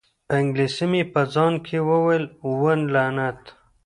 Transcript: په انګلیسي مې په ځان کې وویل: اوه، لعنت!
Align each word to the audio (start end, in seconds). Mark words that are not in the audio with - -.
په 0.27 0.33
انګلیسي 0.41 0.85
مې 0.91 1.03
په 1.13 1.21
ځان 1.33 1.53
کې 1.65 1.77
وویل: 1.89 2.25
اوه، 2.47 2.73
لعنت! 2.93 3.41